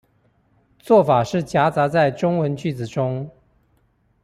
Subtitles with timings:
[0.79, 3.29] 做法是夾雜在中文句子中